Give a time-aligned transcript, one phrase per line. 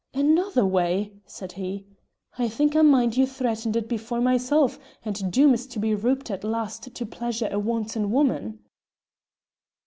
[0.15, 1.85] "Another way," said he.
[2.35, 6.31] "I think I mind you threatened it before myself, and Doom is to be rouped
[6.31, 8.57] at last to pleasure a wanton woman."